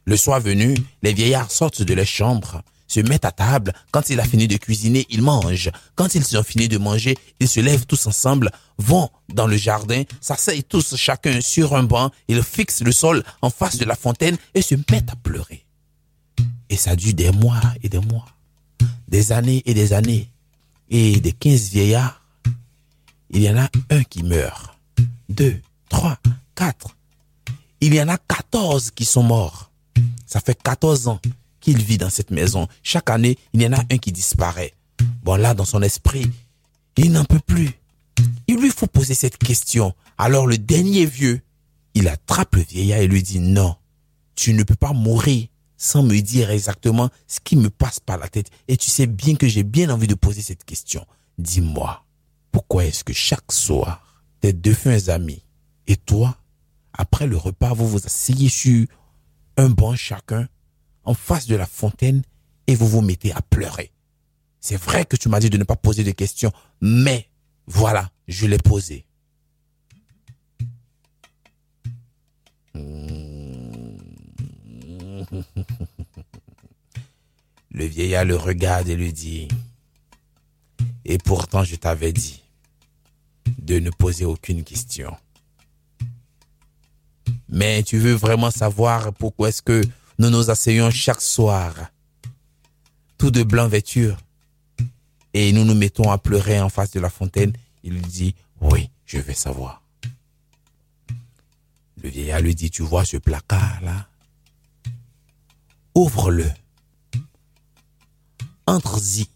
Le 0.06 0.18
soir 0.18 0.40
venu, 0.40 0.76
les 1.02 1.14
vieillards 1.14 1.52
sortent 1.52 1.82
de 1.82 1.94
leur 1.94 2.06
chambre, 2.06 2.62
se 2.92 3.00
mettent 3.00 3.26
à 3.26 3.32
table. 3.32 3.74
Quand 3.92 4.10
il 4.10 4.20
a 4.20 4.26
fini 4.26 4.48
de 4.48 4.58
cuisiner, 4.58 5.06
ils 5.10 5.22
mangent. 5.22 5.72
Quand 5.96 6.14
ils 6.14 6.38
ont 6.38 6.44
fini 6.44 6.68
de 6.68 6.78
manger, 6.78 7.18
ils 7.40 7.48
se 7.48 7.62
lèvent 7.62 7.86
tous 7.86 8.06
ensemble, 8.06 8.52
vont 8.78 9.10
dans 9.34 9.48
le 9.48 9.56
jardin, 9.56 10.04
s'asseyent 10.20 10.64
tous 10.64 10.96
chacun 10.98 11.40
sur 11.40 11.74
un 11.76 11.84
banc, 11.84 12.12
ils 12.28 12.44
fixent 12.44 12.82
le 12.82 12.92
sol 12.92 13.24
en 13.42 13.50
face 13.50 13.78
de 13.78 13.86
la 13.86 13.96
fontaine 13.96 14.38
et 14.54 14.62
se 14.62 14.76
mettent 14.76 15.12
à 15.12 15.16
pleurer. 15.16 15.66
Et 16.70 16.76
ça 16.76 16.96
dure 16.96 17.14
des 17.14 17.32
mois 17.32 17.62
et 17.82 17.90
des 17.90 18.00
mois, 18.00 18.28
des 19.08 19.32
années 19.32 19.64
et 19.66 19.74
des 19.74 19.94
années. 19.94 20.30
Et 20.90 21.22
des 21.22 21.32
15 21.32 21.70
vieillards, 21.70 22.22
il 23.30 23.42
y 23.42 23.50
en 23.50 23.58
a 23.58 23.70
un 23.90 24.04
qui 24.04 24.24
meurt. 24.24 24.78
Deux, 25.30 25.62
trois, 25.88 26.18
quatre. 26.54 26.98
Il 27.80 27.94
y 27.94 28.02
en 28.02 28.10
a 28.10 28.18
14 28.18 28.92
qui 28.92 29.06
sont 29.06 29.24
morts. 29.24 29.72
Ça 30.26 30.42
fait 30.42 30.62
14 30.62 31.08
ans 31.08 31.22
qu'il 31.62 31.82
vit 31.82 31.98
dans 31.98 32.10
cette 32.10 32.32
maison. 32.32 32.68
Chaque 32.84 33.10
année, 33.10 33.38
il 33.54 33.62
y 33.62 33.68
en 33.68 33.74
a 33.74 33.80
un 33.80 33.98
qui 33.98 34.12
disparaît. 34.12 34.74
Bon, 35.24 35.36
là, 35.36 35.54
dans 35.54 35.66
son 35.66 35.82
esprit, 35.82 36.30
il 36.98 37.12
n'en 37.12 37.24
peut 37.24 37.40
plus. 37.40 37.72
Il 38.48 38.58
lui 38.58 38.70
faut 38.70 38.88
poser 38.88 39.14
cette 39.14 39.38
question. 39.38 39.94
Alors 40.18 40.46
le 40.46 40.58
dernier 40.58 41.06
vieux, 41.06 41.42
il 41.94 42.08
attrape 42.08 42.56
le 42.56 42.64
vieillard 42.64 43.00
et 43.00 43.08
lui 43.08 43.24
dit 43.24 43.40
non, 43.40 43.76
tu 44.36 44.54
ne 44.54 44.64
peux 44.64 44.76
pas 44.76 44.94
mourir 44.94 45.48
sans 45.78 46.04
me 46.04 46.20
dire 46.20 46.52
exactement 46.52 47.10
ce 47.28 47.40
qui 47.40 47.56
me 47.56 47.70
passe 47.70 48.00
par 48.00 48.18
la 48.18 48.28
tête. 48.28 48.52
Et 48.68 48.78
tu 48.78 48.90
sais 48.90 49.08
bien 49.08 49.36
que 49.36 49.48
j'ai 49.48 49.64
bien 49.64 49.90
envie 49.90 50.08
de 50.08 50.16
poser 50.16 50.42
cette 50.42 50.64
question. 50.64 51.06
Dis-moi, 51.38 52.04
pourquoi 52.52 52.86
est-ce 52.86 53.04
que 53.04 53.14
chaque 53.14 53.52
soir, 53.52 54.24
tes 54.42 54.54
deux 54.54 54.74
fins 54.74 55.08
amis 55.08 55.44
et 55.88 55.96
toi, 55.96 56.38
après 56.94 57.26
le 57.26 57.38
repas, 57.38 57.74
vous 57.74 57.88
vous 57.88 58.06
asseyez 58.06 58.50
sur 58.50 58.86
un 59.58 59.70
banc 59.70 59.96
chacun 59.96 60.48
en 61.04 61.14
face 61.14 61.48
de 61.48 61.56
la 61.56 61.66
fontaine 61.66 62.22
et 62.68 62.76
vous 62.76 62.88
vous 62.88 63.02
mettez 63.02 63.32
à 63.34 63.42
pleurer. 63.42 63.92
C'est 64.60 64.78
vrai 64.78 65.06
que 65.06 65.16
tu 65.16 65.28
m'as 65.30 65.40
dit 65.40 65.50
de 65.50 65.58
ne 65.58 65.64
pas 65.64 65.76
poser 65.76 66.04
de 66.04 66.12
questions, 66.12 66.52
mais 66.82 67.28
voilà, 67.66 68.12
je 68.28 68.46
l'ai 68.46 68.58
posé. 68.58 69.06
Le 77.74 77.86
vieillard 77.86 78.26
le 78.26 78.36
regarde 78.36 78.90
et 78.90 78.96
lui 78.98 79.14
dit, 79.14 79.48
et 81.06 81.18
pourtant 81.18 81.64
je 81.64 81.76
t'avais 81.78 82.12
dit 82.12 82.44
de 83.58 83.80
ne 83.80 83.90
poser 83.90 84.26
aucune 84.26 84.64
question. 84.64 85.16
Mais 87.48 87.84
tu 87.84 87.98
veux 87.98 88.14
vraiment 88.14 88.52
savoir 88.52 89.14
pourquoi 89.14 89.50
est-ce 89.50 89.62
que 89.62 89.82
nous 90.22 90.30
nous 90.30 90.52
asseyons 90.52 90.92
chaque 90.92 91.20
soir, 91.20 91.74
tout 93.18 93.32
de 93.32 93.42
blanc 93.42 93.68
vêtus, 93.68 94.12
et 95.34 95.52
nous 95.52 95.66
nous 95.66 95.74
mettons 95.74 96.12
à 96.12 96.20
pleurer 96.20 96.62
en 96.62 96.70
face 96.70 96.92
de 96.92 97.00
la 97.00 97.10
fontaine 97.10 97.54
Il 97.84 97.94
lui 97.94 98.02
dit, 98.02 98.36
oui, 98.60 98.92
je 99.08 99.18
veux 99.18 99.34
savoir. 99.34 99.82
Le 102.04 102.10
vieillard 102.10 102.42
lui 102.42 102.54
dit, 102.54 102.70
tu 102.70 102.84
vois 102.84 103.04
ce 103.04 103.18
placard-là? 103.18 104.08
Ouvre-le. 105.96 106.52
Entre-y 108.68 109.28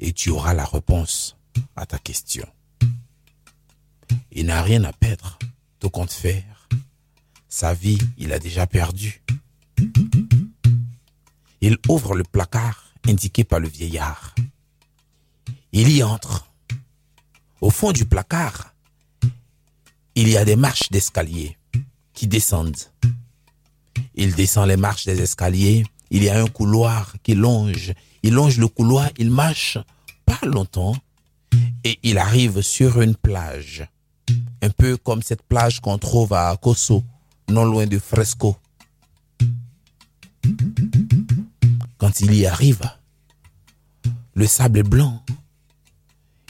et 0.00 0.12
tu 0.12 0.30
auras 0.30 0.52
la 0.52 0.64
réponse 0.64 1.36
à 1.76 1.86
ta 1.86 1.98
question. 1.98 2.48
Il 4.32 4.46
n'a 4.46 4.62
rien 4.62 4.82
à 4.82 4.92
perdre, 4.92 5.38
tout 5.78 5.90
compte 5.90 6.10
faire. 6.10 6.68
Sa 7.48 7.72
vie, 7.72 7.98
il 8.18 8.32
a 8.32 8.40
déjà 8.40 8.66
perdu. 8.66 9.22
Il 11.60 11.76
ouvre 11.88 12.14
le 12.14 12.24
placard 12.24 12.84
indiqué 13.06 13.44
par 13.44 13.60
le 13.60 13.68
vieillard. 13.68 14.34
Il 15.72 15.90
y 15.90 16.02
entre. 16.02 16.46
Au 17.60 17.70
fond 17.70 17.92
du 17.92 18.06
placard, 18.06 18.74
il 20.14 20.28
y 20.28 20.36
a 20.36 20.44
des 20.44 20.56
marches 20.56 20.90
d'escalier 20.90 21.56
qui 22.14 22.26
descendent. 22.26 22.76
Il 24.14 24.34
descend 24.34 24.68
les 24.68 24.76
marches 24.76 25.04
des 25.04 25.20
escaliers. 25.20 25.84
Il 26.10 26.24
y 26.24 26.28
a 26.28 26.42
un 26.42 26.46
couloir 26.46 27.14
qui 27.22 27.34
longe. 27.34 27.92
Il 28.22 28.34
longe 28.34 28.58
le 28.58 28.68
couloir, 28.68 29.10
il 29.18 29.30
marche 29.30 29.78
pas 30.26 30.46
longtemps 30.46 30.94
et 31.84 31.98
il 32.02 32.18
arrive 32.18 32.60
sur 32.62 33.00
une 33.00 33.14
plage. 33.14 33.86
Un 34.62 34.70
peu 34.70 34.96
comme 34.96 35.22
cette 35.22 35.42
plage 35.42 35.80
qu'on 35.80 35.98
trouve 35.98 36.32
à 36.32 36.56
Koso, 36.56 37.02
non 37.48 37.64
loin 37.64 37.86
de 37.86 37.98
Fresco. 37.98 38.56
Quand 41.98 42.20
il 42.20 42.34
y 42.34 42.46
arrive, 42.46 42.80
le 44.34 44.46
sable 44.46 44.78
est 44.78 44.82
blanc. 44.82 45.22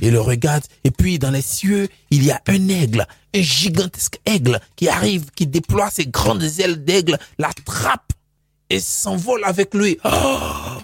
Il 0.01 0.13
le 0.13 0.21
regarde 0.21 0.65
et 0.85 0.91
puis 0.91 1.19
dans 1.19 1.31
les 1.31 1.43
cieux, 1.43 1.89
il 2.11 2.25
y 2.25 2.31
a 2.31 2.41
un 2.47 2.69
aigle, 2.69 3.07
un 3.35 3.43
gigantesque 3.43 4.19
aigle 4.25 4.61
qui 4.77 4.89
arrive, 4.89 5.31
qui 5.35 5.47
déploie 5.47 5.91
ses 5.91 6.07
grandes 6.07 6.43
ailes 6.61 6.85
d'aigle, 6.85 7.19
l'attrape 7.39 8.13
et 8.71 8.81
s'envole 8.81 9.45
avec 9.45 9.75
lui. 9.75 9.99
Oh, 10.05 10.39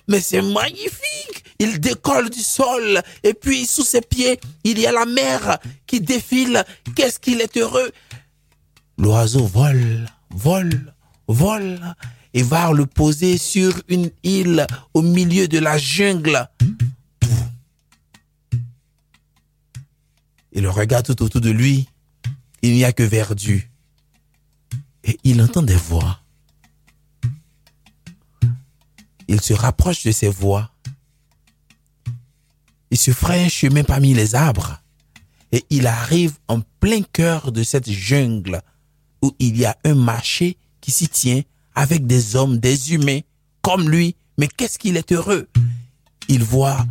mais 0.09 0.21
c'est 0.21 0.43
magnifique 0.43 1.45
Il 1.59 1.81
décolle 1.81 2.29
du 2.29 2.41
sol 2.41 3.03
et 3.23 3.33
puis 3.33 3.65
sous 3.65 3.85
ses 3.85 4.03
pieds, 4.03 4.39
il 4.65 4.79
y 4.79 4.87
a 4.87 4.93
la 4.93 5.07
mer 5.07 5.59
qui 5.87 6.01
défile. 6.01 6.65
Qu'est-ce 6.95 7.19
qu'il 7.19 7.41
est 7.41 7.57
heureux? 7.57 7.91
L'oiseau 8.99 9.47
vole, 9.47 10.07
vole, 10.31 10.95
vole 11.29 11.81
et 12.37 12.43
va 12.43 12.71
le 12.71 12.85
poser 12.85 13.39
sur 13.39 13.73
une 13.89 14.11
île 14.23 14.67
au 14.93 15.01
milieu 15.01 15.49
de 15.49 15.59
la 15.59 15.79
jungle. 15.79 16.47
Il 20.53 20.69
regarde 20.69 21.07
tout 21.07 21.23
autour 21.23 21.41
de 21.41 21.49
lui. 21.49 21.89
Il 22.61 22.75
n'y 22.75 22.85
a 22.85 22.93
que 22.93 23.03
verdure. 23.03 23.63
Et 25.03 25.19
il 25.25 25.41
entend 25.41 25.63
des 25.63 25.77
voix. 25.77 26.21
Il 29.29 29.41
se 29.41 29.55
rapproche 29.55 30.05
de 30.05 30.13
ces 30.13 30.29
voix. 30.29 30.71
Il 32.91 32.99
se 32.99 33.13
ferait 33.13 33.47
un 33.47 33.49
chemin 33.49 33.83
parmi 33.83 34.13
les 34.13 34.35
arbres. 34.35 34.79
Et 35.53 35.65
il 35.71 35.87
arrive 35.87 36.35
en 36.49 36.61
plein 36.81 37.01
cœur 37.01 37.51
de 37.51 37.63
cette 37.63 37.91
jungle 37.91 38.61
où 39.23 39.35
il 39.39 39.57
y 39.57 39.65
a 39.65 39.75
un 39.85 39.95
marché 39.95 40.59
qui 40.83 40.91
s'y 40.91 41.09
tient 41.09 41.41
avec 41.77 42.07
des 42.07 42.35
hommes, 42.35 42.59
des 42.59 42.93
humains, 42.95 43.21
comme 43.63 43.89
lui. 43.89 44.17
Mais 44.39 44.49
qu'est-ce 44.49 44.79
qu'il 44.79 44.97
est 44.97 45.13
heureux? 45.13 45.49
Il 46.29 46.43
voit, 46.43 46.85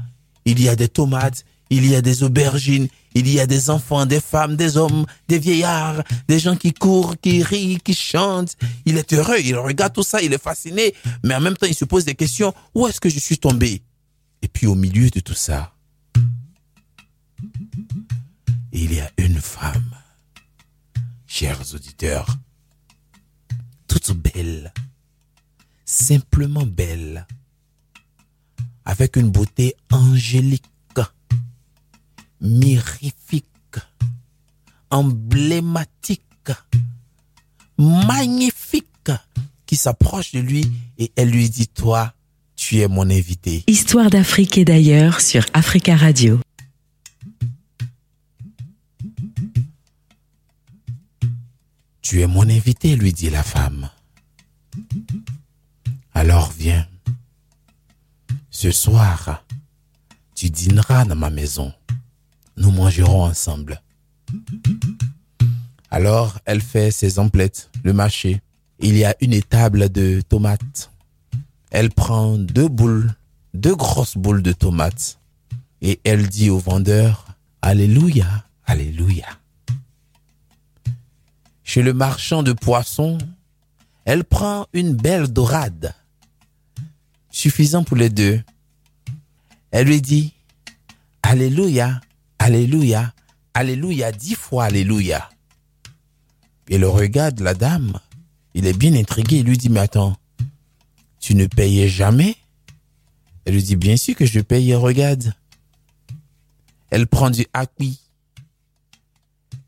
il 0.46 0.62
y 0.62 0.70
a 0.70 0.76
des 0.78 0.88
tomates, 0.88 1.44
il 1.70 1.86
y 1.86 1.96
a 1.96 2.02
des 2.02 2.24
aubergines, 2.24 2.88
il 3.16 3.28
y 3.28 3.40
a 3.40 3.48
des 3.48 3.70
enfants, 3.70 4.06
des 4.06 4.22
femmes, 4.22 4.56
des 4.56 4.78
hommes, 4.78 5.06
des 5.28 5.40
vieillards, 5.40 6.04
des 6.28 6.40
gens 6.40 6.56
qui 6.56 6.74
courent, 6.74 7.16
qui 7.20 7.44
rient, 7.44 7.80
qui 7.84 7.94
chantent. 7.94 8.56
Il 8.86 8.98
est 8.98 9.12
heureux, 9.14 9.40
il 9.44 9.58
regarde 9.58 9.94
tout 9.94 10.04
ça, 10.04 10.22
il 10.22 10.32
est 10.32 10.42
fasciné, 10.42 10.94
mais 11.24 11.36
en 11.36 11.42
même 11.42 11.58
temps, 11.58 11.68
il 11.68 11.76
se 11.76 11.86
pose 11.86 12.06
des 12.06 12.16
questions. 12.16 12.54
Où 12.74 12.88
est-ce 12.88 13.02
que 13.02 13.10
je 13.10 13.20
suis 13.20 13.38
tombé? 13.38 13.82
Et 14.42 14.48
puis 14.48 14.68
au 14.68 14.76
milieu 14.76 15.10
de 15.10 15.20
tout 15.20 15.34
ça, 15.34 15.74
il 18.72 18.94
y 18.94 19.00
a 19.00 19.10
une 19.18 19.42
femme, 19.42 19.96
chers 21.26 21.74
auditeurs, 21.74 22.28
toute 23.96 24.18
belle, 24.18 24.74
simplement 25.86 26.66
belle, 26.66 27.26
avec 28.84 29.16
une 29.16 29.30
beauté 29.30 29.76
angélique 29.92 30.64
mirifique, 32.42 33.46
emblématique, 34.92 36.22
magnifique, 37.78 38.86
qui 39.66 39.78
s'approche 39.78 40.34
de 40.34 40.40
lui 40.40 40.70
et 40.98 41.12
elle 41.16 41.30
lui 41.30 41.50
dit, 41.50 41.68
toi, 41.68 42.14
tu 42.56 42.82
es 42.82 42.88
mon 42.88 43.10
invité. 43.10 43.64
Histoire 43.66 44.10
d'Afrique 44.10 44.58
et 44.58 44.66
d'ailleurs 44.66 45.22
sur 45.22 45.46
Africa 45.54 45.96
Radio. 45.96 46.40
Tu 52.06 52.22
es 52.22 52.28
mon 52.28 52.48
invité, 52.48 52.96
lui 52.96 53.14
dit 53.14 53.32
la 53.32 53.42
femme. 53.42 53.90
Alors 56.14 56.52
viens. 56.52 56.88
Ce 58.52 58.70
soir, 58.70 59.44
tu 60.36 60.52
dîneras 60.52 61.06
dans 61.06 61.16
ma 61.16 61.32
maison 61.32 61.74
nous 62.58 62.70
mangerons 62.70 63.24
ensemble. 63.24 63.82
Alors, 65.90 66.38
elle 66.46 66.62
fait 66.62 66.92
ses 66.92 67.18
emplettes, 67.18 67.72
le 67.84 67.92
marché. 67.92 68.40
Il 68.80 68.96
y 68.96 69.04
a 69.04 69.16
une 69.20 69.34
étable 69.34 69.90
de 69.90 70.22
tomates. 70.22 70.92
Elle 71.72 71.90
prend 71.90 72.38
deux 72.38 72.68
boules, 72.68 73.16
deux 73.56 73.76
grosses 73.76 74.16
boules 74.16 74.44
de 74.44 74.54
tomates. 74.54 75.20
Et 75.82 76.00
elle 76.04 76.28
dit 76.28 76.52
au 76.52 76.60
vendeur, 76.60 77.26
Alléluia, 77.64 78.46
Alléluia. 78.64 79.26
Chez 81.76 81.82
le 81.82 81.94
marchand 81.94 82.42
de 82.42 82.54
poissons, 82.54 83.18
elle 84.06 84.24
prend 84.24 84.66
une 84.72 84.94
belle 84.94 85.28
dorade, 85.28 85.94
suffisant 87.32 87.84
pour 87.84 87.98
les 87.98 88.10
deux. 88.10 88.42
Elle 89.72 89.88
lui 89.88 90.02
dit, 90.02 90.32
Alléluia, 91.22 92.00
Alléluia, 92.40 93.14
Alléluia, 93.54 94.14
dix 94.14 94.36
fois 94.36 94.64
Alléluia. 94.64 95.30
Et 96.70 96.78
le 96.78 96.88
regarde 96.88 97.42
la 97.42 97.54
dame, 97.54 98.00
il 98.54 98.68
est 98.68 98.78
bien 98.78 98.94
intrigué, 98.94 99.40
il 99.40 99.46
lui 99.46 99.58
dit, 99.58 99.68
mais 99.68 99.82
attends, 99.82 100.16
tu 101.20 101.36
ne 101.36 101.46
payais 101.46 101.90
jamais? 101.90 102.38
Elle 103.44 103.56
lui 103.56 103.64
dit, 103.64 103.76
bien 103.76 103.98
sûr 103.98 104.16
que 104.16 104.26
je 104.26 104.40
paye, 104.40 104.74
regarde. 104.76 105.34
Elle 106.90 107.08
prend 107.08 107.32
du 107.32 107.46
acquis. 107.52 108.00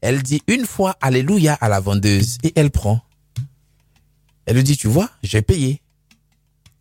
Elle 0.01 0.21
dit 0.23 0.41
une 0.47 0.65
fois 0.65 0.95
Alléluia 1.01 1.53
à 1.55 1.69
la 1.69 1.79
vendeuse 1.79 2.37
et 2.43 2.53
elle 2.55 2.71
prend. 2.71 3.01
Elle 4.45 4.55
lui 4.55 4.63
dit, 4.63 4.77
tu 4.77 4.87
vois, 4.87 5.09
j'ai 5.23 5.41
payé. 5.41 5.81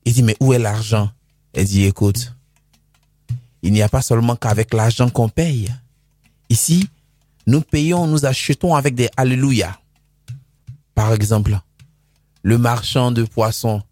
Il 0.05 0.13
dit, 0.13 0.23
mais 0.23 0.37
où 0.39 0.53
est 0.53 0.59
l'argent? 0.59 1.11
Elle 1.53 1.65
dit, 1.65 1.85
écoute, 1.85 2.33
il 3.63 3.73
n'y 3.73 3.83
a 3.83 3.89
pas 3.89 4.03
seulement 4.03 4.37
qu'avec 4.37 4.73
l'argent 4.73 5.11
qu'on 5.11 5.29
paye. 5.29 5.69
Ici, 6.49 6.89
nous 7.49 7.61
payons, 7.61 8.07
nous 8.07 8.25
achetons 8.25 8.77
avec 8.77 8.95
des 8.95 9.09
Alléluia. 9.17 9.81
Par 10.95 11.13
exemple, 11.13 11.59
le 12.43 12.59
marchand 12.59 13.11
de 13.11 13.25
poissons, 13.25 13.83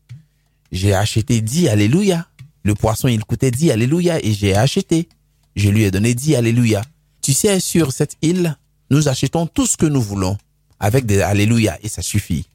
j'ai 0.70 0.94
acheté 0.94 1.40
10 1.40 1.68
Alléluia. 1.68 2.28
Le 2.62 2.74
poisson, 2.76 3.08
il 3.08 3.24
coûtait 3.24 3.50
10 3.50 3.72
Alléluia 3.72 4.24
et 4.24 4.32
j'ai 4.32 4.54
acheté. 4.54 5.08
Je 5.56 5.68
lui 5.68 5.82
ai 5.82 5.90
donné 5.90 6.14
10 6.14 6.36
Alléluia. 6.36 6.82
Tu 7.22 7.32
sais, 7.32 7.58
sur 7.58 7.92
cette 7.92 8.16
île, 8.22 8.56
nous 8.94 9.08
achetons 9.08 9.48
tout 9.48 9.66
ce 9.66 9.76
que 9.76 9.86
nous 9.86 10.00
voulons 10.00 10.38
avec 10.78 11.04
des 11.04 11.20
Alléluia 11.20 11.76
et 11.82 11.88
ça 11.88 12.00
suffit. 12.00 12.46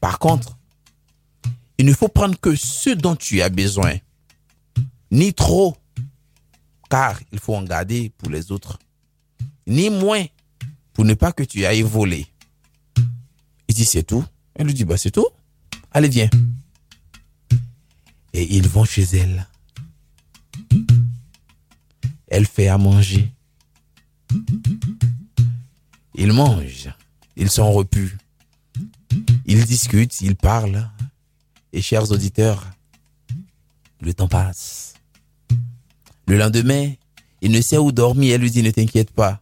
Par 0.00 0.20
contre, 0.20 0.56
il 1.78 1.86
ne 1.86 1.92
faut 1.92 2.06
prendre 2.06 2.38
que 2.38 2.54
ce 2.54 2.90
dont 2.90 3.16
tu 3.16 3.42
as 3.42 3.48
besoin, 3.48 3.96
ni 5.10 5.34
trop, 5.34 5.76
car 6.88 7.18
il 7.32 7.40
faut 7.40 7.56
en 7.56 7.64
garder 7.64 8.12
pour 8.18 8.30
les 8.30 8.52
autres, 8.52 8.78
ni 9.66 9.90
moins, 9.90 10.24
pour 10.92 11.04
ne 11.04 11.14
pas 11.14 11.32
que 11.32 11.42
tu 11.42 11.64
ailles 11.64 11.82
voler. 11.82 12.24
Il 13.66 13.74
dit, 13.74 13.84
c'est 13.84 14.04
tout. 14.04 14.24
Elle 14.54 14.66
lui 14.66 14.74
dit, 14.74 14.84
bah, 14.84 14.96
c'est 14.96 15.10
tout. 15.10 15.26
Allez, 15.90 16.08
viens. 16.08 16.30
Et 18.32 18.56
ils 18.56 18.68
vont 18.68 18.84
chez 18.84 19.02
elle. 19.16 19.48
Elle 22.28 22.46
fait 22.46 22.68
à 22.68 22.78
manger. 22.78 23.32
Ils 26.20 26.34
mangent. 26.34 26.90
Ils 27.34 27.50
sont 27.50 27.72
repus. 27.72 28.18
Ils 29.46 29.64
discutent, 29.64 30.20
ils 30.20 30.36
parlent. 30.36 30.90
Et 31.72 31.80
chers 31.80 32.10
auditeurs, 32.12 32.66
le 34.02 34.12
temps 34.12 34.28
passe. 34.28 34.92
Le 36.26 36.36
lendemain, 36.36 36.92
il 37.40 37.50
ne 37.50 37.62
sait 37.62 37.78
où 37.78 37.90
dormir. 37.90 38.34
Elle 38.34 38.42
lui 38.42 38.50
dit, 38.50 38.62
ne 38.62 38.70
t'inquiète 38.70 39.12
pas. 39.12 39.40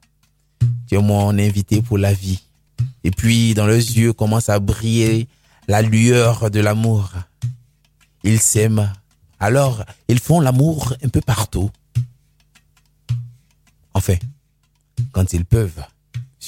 Tu 0.86 0.94
es 0.94 1.02
mon 1.02 1.36
invité 1.36 1.82
pour 1.82 1.98
la 1.98 2.12
vie. 2.12 2.44
Et 3.02 3.10
puis, 3.10 3.54
dans 3.54 3.66
leurs 3.66 3.76
yeux 3.76 4.12
commence 4.12 4.48
à 4.48 4.60
briller 4.60 5.26
la 5.66 5.82
lueur 5.82 6.48
de 6.48 6.60
l'amour. 6.60 7.10
Ils 8.22 8.38
s'aiment. 8.38 8.92
Alors, 9.40 9.84
ils 10.06 10.20
font 10.20 10.38
l'amour 10.38 10.94
un 11.02 11.08
peu 11.08 11.22
partout. 11.22 11.72
Enfin, 13.94 14.14
quand 15.10 15.32
ils 15.32 15.44
peuvent, 15.44 15.82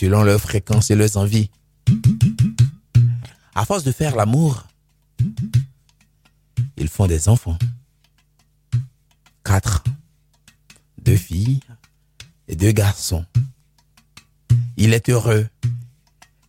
selon 0.00 0.22
leur 0.22 0.40
fréquence 0.40 0.90
et 0.90 0.94
leurs 0.94 1.18
envies. 1.18 1.50
À 3.54 3.66
force 3.66 3.84
de 3.84 3.92
faire 3.92 4.16
l'amour, 4.16 4.66
ils 6.78 6.88
font 6.88 7.06
des 7.06 7.28
enfants. 7.28 7.58
Quatre. 9.44 9.84
Deux 11.02 11.16
filles 11.18 11.60
et 12.48 12.56
deux 12.56 12.72
garçons. 12.72 13.26
Il 14.78 14.94
est 14.94 15.10
heureux, 15.10 15.46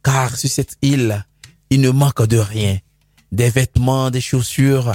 car 0.01 0.37
sur 0.37 0.49
cette 0.49 0.77
île, 0.81 1.25
il 1.69 1.81
ne 1.81 1.89
manque 1.89 2.25
de 2.25 2.37
rien. 2.37 2.79
Des 3.33 3.49
vêtements, 3.49 4.11
des 4.11 4.21
chaussures, 4.21 4.93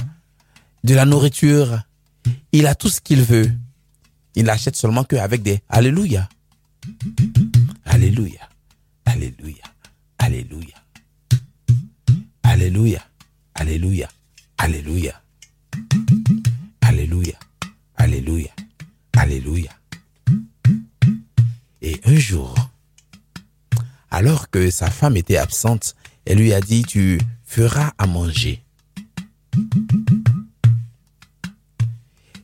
de 0.83 0.95
la 0.95 1.05
nourriture. 1.05 1.83
Il 2.51 2.65
a 2.65 2.73
tout 2.73 2.89
ce 2.89 3.01
qu'il 3.01 3.21
veut. 3.21 3.51
Il 4.33 4.45
n'achète 4.45 4.75
seulement 4.75 5.03
qu'avec 5.03 5.43
des 5.43 5.61
Alléluia. 5.69 6.27
Alléluia. 7.85 8.46
Alléluia. 9.07 9.63
Alléluia. 10.17 10.75
Alléluia. 12.43 13.01
Alléluia. 13.53 14.09
Alléluia. 14.57 15.23
Alléluia. 16.81 17.39
Alléluia. 17.95 18.51
Alléluia. 19.13 19.71
Et 21.81 22.01
un 22.03 22.17
jour, 22.17 22.53
alors 24.11 24.49
que 24.49 24.69
sa 24.69 24.91
femme 24.91 25.15
était 25.15 25.37
absente, 25.37 25.95
elle 26.25 26.39
lui 26.39 26.51
a 26.51 26.59
dit, 26.59 26.83
tu 26.83 27.17
feras 27.45 27.93
à 27.97 28.07
manger. 28.07 28.61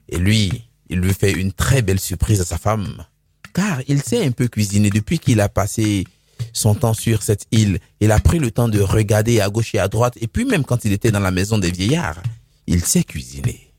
Et 0.08 0.18
lui, 0.18 0.64
il 0.88 1.00
lui 1.00 1.14
fait 1.14 1.34
une 1.34 1.52
très 1.52 1.82
belle 1.82 2.00
surprise 2.00 2.40
à 2.40 2.46
sa 2.46 2.58
femme, 2.58 3.06
car 3.54 3.82
il 3.90 4.02
sait 4.02 4.26
un 4.26 4.32
peu 4.32 4.48
cuisiner 4.48 4.90
depuis 4.92 5.20
qu'il 5.20 5.42
a 5.42 5.50
passé 5.50 6.06
son 6.54 6.76
temps 6.76 6.94
sur 6.94 7.24
cette 7.24 7.48
île. 7.52 7.80
Il 8.00 8.12
a 8.12 8.20
pris 8.20 8.40
le 8.40 8.52
temps 8.52 8.70
de 8.70 8.80
regarder 8.80 9.42
à 9.42 9.50
gauche 9.50 9.76
et 9.76 9.80
à 9.80 9.88
droite, 9.88 10.18
et 10.22 10.28
puis 10.28 10.46
même 10.46 10.64
quand 10.64 10.86
il 10.86 10.94
était 10.94 11.12
dans 11.12 11.20
la 11.20 11.32
maison 11.32 11.58
des 11.58 11.72
vieillards, 11.72 12.22
il 12.68 12.86
sait 12.86 13.04
cuisiner. 13.04 13.74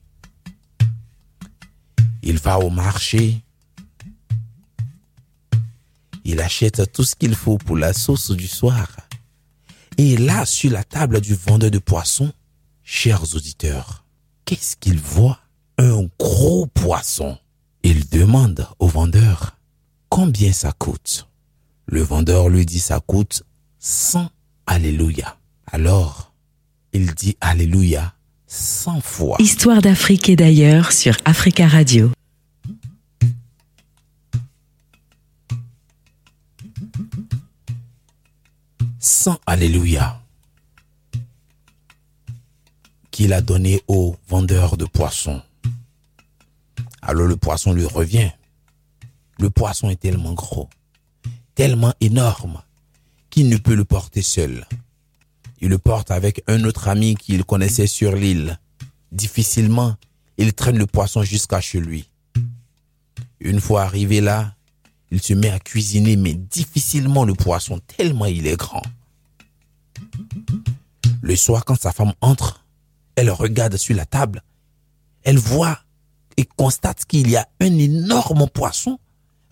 Il 2.22 2.38
va 2.38 2.58
au 2.58 2.70
marché. 2.70 3.42
Il 6.24 6.40
achète 6.40 6.92
tout 6.92 7.04
ce 7.04 7.14
qu'il 7.14 7.34
faut 7.34 7.58
pour 7.58 7.76
la 7.76 7.92
sauce 7.92 8.30
du 8.30 8.48
soir. 8.48 8.88
Et 9.96 10.16
là, 10.16 10.44
sur 10.44 10.72
la 10.72 10.84
table 10.84 11.20
du 11.20 11.34
vendeur 11.34 11.70
de 11.70 11.78
poissons, 11.78 12.32
chers 12.82 13.34
auditeurs, 13.34 14.04
qu'est-ce 14.44 14.76
qu'il 14.76 14.98
voit? 14.98 15.38
Un 15.78 16.08
gros 16.18 16.66
poisson. 16.66 17.38
Il 17.82 18.08
demande 18.08 18.66
au 18.78 18.86
vendeur 18.86 19.58
combien 20.08 20.52
ça 20.52 20.72
coûte. 20.72 21.28
Le 21.86 22.02
vendeur 22.02 22.48
lui 22.48 22.66
dit 22.66 22.80
ça 22.80 23.00
coûte 23.00 23.42
100 23.78 24.30
Alléluia. 24.66 25.36
Alors, 25.70 26.32
il 26.92 27.14
dit 27.14 27.36
Alléluia 27.40 28.14
100 28.46 29.00
fois. 29.00 29.36
Histoire 29.40 29.82
d'Afrique 29.82 30.28
et 30.28 30.36
d'ailleurs 30.36 30.92
sur 30.92 31.16
Africa 31.24 31.68
Radio. 31.68 32.10
Sans 38.98 39.38
Alléluia 39.46 40.20
qu'il 43.14 43.32
a 43.32 43.40
donné 43.40 43.80
au 43.86 44.16
vendeur 44.26 44.76
de 44.76 44.86
poissons. 44.86 45.40
Alors 47.00 47.28
le 47.28 47.36
poisson 47.36 47.72
lui 47.72 47.86
revient. 47.86 48.30
Le 49.38 49.50
poisson 49.50 49.88
est 49.88 50.00
tellement 50.00 50.32
gros, 50.32 50.68
tellement 51.54 51.94
énorme, 52.00 52.62
qu'il 53.30 53.48
ne 53.48 53.56
peut 53.56 53.74
le 53.74 53.84
porter 53.84 54.22
seul. 54.22 54.66
Il 55.60 55.68
le 55.68 55.78
porte 55.78 56.10
avec 56.10 56.42
un 56.46 56.64
autre 56.64 56.88
ami 56.88 57.14
qu'il 57.14 57.44
connaissait 57.44 57.86
sur 57.86 58.14
l'île. 58.14 58.58
Difficilement, 59.12 59.96
il 60.36 60.52
traîne 60.52 60.78
le 60.78 60.86
poisson 60.86 61.22
jusqu'à 61.22 61.60
chez 61.60 61.80
lui. 61.80 62.08
Une 63.40 63.60
fois 63.60 63.82
arrivé 63.82 64.20
là, 64.20 64.54
il 65.10 65.22
se 65.22 65.34
met 65.34 65.50
à 65.50 65.60
cuisiner, 65.60 66.16
mais 66.16 66.34
difficilement 66.34 67.24
le 67.24 67.34
poisson, 67.34 67.80
tellement 67.86 68.26
il 68.26 68.46
est 68.46 68.56
grand. 68.56 68.82
Le 71.22 71.36
soir, 71.36 71.64
quand 71.64 71.80
sa 71.80 71.92
femme 71.92 72.12
entre, 72.20 72.64
elle 73.16 73.30
regarde 73.30 73.76
sur 73.76 73.94
la 73.96 74.06
table. 74.06 74.42
Elle 75.22 75.38
voit 75.38 75.78
et 76.36 76.44
constate 76.44 77.04
qu'il 77.04 77.30
y 77.30 77.36
a 77.36 77.48
un 77.60 77.78
énorme 77.78 78.48
poisson. 78.48 78.98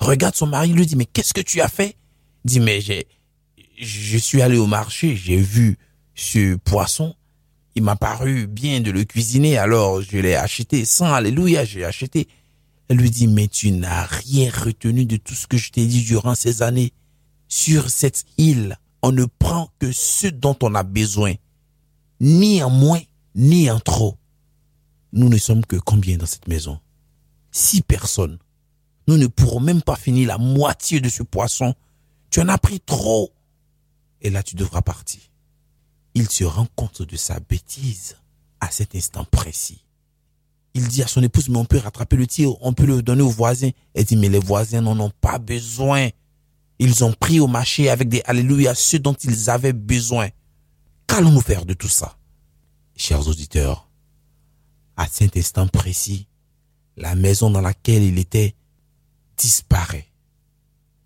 Regarde 0.03 0.35
son 0.35 0.49
mari, 0.49 0.73
lui 0.73 0.85
dit, 0.85 0.97
mais 0.97 1.07
qu'est-ce 1.07 1.33
que 1.33 1.41
tu 1.41 1.61
as 1.61 1.69
fait? 1.69 1.97
Dit, 2.45 2.59
mais 2.59 2.81
j'ai, 2.81 3.07
je 3.81 4.19
suis 4.19 4.43
allé 4.43 4.59
au 4.59 4.67
marché, 4.67 5.15
j'ai 5.15 5.37
vu 5.37 5.79
ce 6.17 6.57
poisson. 6.57 7.15
Il 7.77 7.85
m'a 7.85 7.95
paru 7.95 8.49
bien 8.49 8.81
de 8.81 8.91
le 8.91 9.05
cuisiner, 9.05 9.59
alors 9.59 10.03
je 10.03 10.19
l'ai 10.19 10.35
acheté. 10.35 10.85
Sans 10.85 11.13
alléluia, 11.13 11.65
j'ai 11.65 11.85
acheté. 11.85 12.27
Elle 12.89 12.97
lui 12.97 13.11
dit, 13.11 13.29
mais 13.29 13.47
tu 13.47 13.71
n'as 13.71 14.07
rien 14.07 14.51
retenu 14.51 15.07
de 15.07 15.17
tout 15.17 15.35
ce 15.35 15.47
que 15.47 15.57
je 15.57 15.71
t'ai 15.71 15.87
dit 15.87 16.03
durant 16.03 16.35
ces 16.35 16.63
années. 16.63 16.93
Sur 17.47 17.89
cette 17.89 18.25
île, 18.39 18.79
on 19.03 19.13
ne 19.13 19.25
prend 19.25 19.71
que 19.79 19.93
ce 19.93 20.27
dont 20.27 20.57
on 20.63 20.75
a 20.75 20.83
besoin. 20.83 21.35
Ni 22.19 22.61
en 22.61 22.71
moins, 22.71 23.03
ni 23.37 23.71
en 23.71 23.79
trop. 23.79 24.19
Nous 25.13 25.29
ne 25.29 25.39
sommes 25.39 25.65
que 25.65 25.77
combien 25.77 26.17
dans 26.17 26.27
cette 26.27 26.49
maison? 26.49 26.81
Six 27.53 27.83
personnes. 27.83 28.41
Nous 29.13 29.19
ne 29.19 29.27
pourrons 29.27 29.61
même 29.61 29.83
pas 29.83 29.97
finir 29.97 30.27
la 30.27 30.39
moitié 30.39 30.99
de 30.99 31.11
ce 31.11 31.23
poisson. 31.23 31.75
Tu 32.31 32.41
en 32.41 32.49
as 32.49 32.57
pris 32.57 32.81
trop. 32.81 33.31
Et 34.23 34.31
là, 34.31 34.43
tu 34.43 34.57
devras 34.57 34.81
partir. 34.81 35.21
Il 36.15 36.31
se 36.31 36.45
rend 36.45 36.67
compte 36.77 37.03
de 37.03 37.17
sa 37.19 37.39
bêtise 37.39 38.17
à 38.61 38.71
cet 38.71 38.95
instant 38.95 39.27
précis. 39.31 39.85
Il 40.73 40.89
dit 40.89 41.03
à 41.03 41.07
son 41.07 41.23
épouse, 41.23 41.51
mais 41.51 41.59
on 41.59 41.67
peut 41.67 41.77
rattraper 41.77 42.17
le 42.17 42.27
tir, 42.27 42.55
on 42.63 42.73
peut 42.73 42.87
le 42.87 43.03
donner 43.03 43.21
aux 43.21 43.29
voisins. 43.29 43.69
Elle 43.93 44.07
dit, 44.07 44.17
mais 44.17 44.31
les 44.31 44.39
voisins 44.39 44.81
n'en 44.81 44.99
ont 44.99 45.13
pas 45.21 45.39
besoin. 45.39 46.09
Ils 46.79 47.05
ont 47.05 47.13
pris 47.13 47.39
au 47.39 47.49
marché 47.49 47.91
avec 47.91 48.09
des 48.09 48.23
Alléluia 48.25 48.75
ce 48.75 48.97
dont 48.97 49.13
ils 49.13 49.51
avaient 49.51 49.75
besoin. 49.75 50.31
Qu'allons-nous 51.07 51.43
faire 51.43 51.67
de 51.67 51.75
tout 51.75 51.87
ça? 51.87 52.17
Chers 52.97 53.29
auditeurs, 53.29 53.91
à 54.97 55.07
cet 55.07 55.37
instant 55.37 55.69
précis, 55.69 56.29
la 56.97 57.15
maison 57.15 57.51
dans 57.51 57.61
laquelle 57.61 58.05
il 58.05 58.19
était 58.19 58.55
disparaît. 59.43 60.07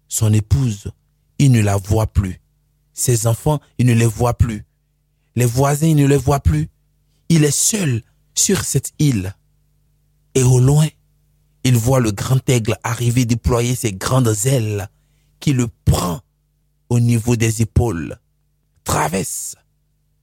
Son 0.09 0.33
épouse, 0.33 0.93
il 1.39 1.51
ne 1.53 1.61
la 1.61 1.77
voit 1.77 2.07
plus. 2.07 2.41
Ses 2.93 3.27
enfants, 3.27 3.61
il 3.79 3.87
ne 3.87 3.95
les 3.95 4.07
voit 4.07 4.37
plus. 4.37 4.65
Les 5.35 5.47
voisins, 5.47 5.89
il 5.89 5.97
ne 5.97 6.07
les 6.07 6.17
voit 6.17 6.41
plus. 6.41 6.69
Il 7.29 7.45
est 7.45 7.51
seul 7.51 8.03
sur 8.35 8.63
cette 8.65 8.93
île. 8.99 9.35
Et 10.35 10.43
au 10.43 10.61
loin, 10.61 10.87
il 11.65 11.77
voit 11.77 12.01
le 12.01 12.13
grand 12.13 12.47
aigle 12.49 12.77
arriver 12.85 13.25
déployer 13.25 13.75
ses 13.75 13.93
grandes 13.93 14.37
ailes 14.45 14.89
qui 15.41 15.53
le 15.53 15.69
prend 15.87 16.21
au 16.89 17.01
niveau 17.01 17.37
des 17.37 17.63
épaules, 17.63 18.19
traverse 18.85 19.57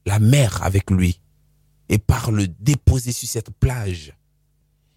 la 0.06 0.20
mer 0.20 0.64
avec 0.64 0.90
lui 0.92 1.20
et 1.90 1.98
part 1.98 2.32
le 2.32 2.48
déposer 2.48 3.12
sur 3.12 3.28
cette 3.28 3.50
plage. 3.50 4.14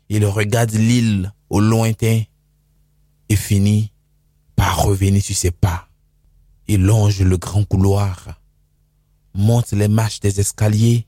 Il 0.08 0.24
regarde 0.26 0.72
l'île 0.72 1.32
au 1.50 1.60
lointain 1.60 2.22
et 3.28 3.36
finit 3.36 3.92
par 4.54 4.82
revenir 4.82 5.22
sur 5.22 5.36
ses 5.36 5.50
pas. 5.50 5.88
Il 6.68 6.82
longe 6.82 7.20
le 7.20 7.36
grand 7.36 7.64
couloir, 7.64 8.40
monte 9.34 9.72
les 9.72 9.88
marches 9.88 10.20
des 10.20 10.40
escaliers, 10.40 11.06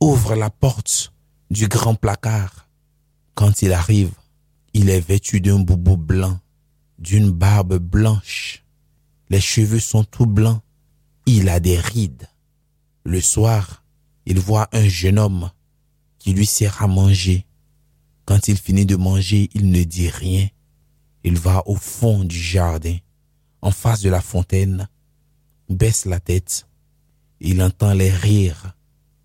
ouvre 0.00 0.34
la 0.34 0.50
porte 0.50 1.12
du 1.50 1.68
grand 1.68 1.94
placard. 1.94 2.68
Quand 3.34 3.62
il 3.62 3.72
arrive, 3.72 4.12
il 4.74 4.90
est 4.90 5.00
vêtu 5.00 5.40
d'un 5.40 5.60
boubou 5.60 5.96
blanc, 5.96 6.40
d'une 6.98 7.30
barbe 7.30 7.78
blanche. 7.78 8.64
Les 9.30 9.40
cheveux 9.40 9.80
sont 9.80 10.04
tout 10.04 10.26
blancs. 10.26 10.60
Il 11.26 11.48
a 11.48 11.60
des 11.60 11.78
rides. 11.78 12.28
Le 13.04 13.20
soir, 13.20 13.84
il 14.26 14.38
voit 14.40 14.68
un 14.72 14.88
jeune 14.88 15.18
homme 15.18 15.50
qui 16.18 16.32
lui 16.32 16.46
sert 16.46 16.82
à 16.82 16.86
manger. 16.86 17.46
Quand 18.24 18.48
il 18.48 18.56
finit 18.56 18.86
de 18.86 18.96
manger, 18.96 19.48
il 19.54 19.70
ne 19.70 19.84
dit 19.84 20.08
rien. 20.08 20.48
Il 21.24 21.38
va 21.38 21.62
au 21.66 21.76
fond 21.76 22.24
du 22.24 22.38
jardin, 22.38 22.96
en 23.60 23.70
face 23.70 24.00
de 24.00 24.10
la 24.10 24.20
fontaine, 24.20 24.88
baisse 25.68 26.04
la 26.04 26.20
tête. 26.20 26.66
Il 27.40 27.62
entend 27.62 27.92
les 27.92 28.10
rires 28.10 28.74